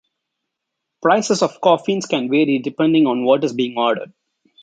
Prices 1.03 1.43
of 1.43 1.61
coffins 1.61 2.07
can 2.07 2.27
vary 2.27 2.57
depending 2.57 3.05
on 3.05 3.23
what 3.23 3.43
is 3.43 3.53
being 3.53 3.77
ordered. 3.77 4.11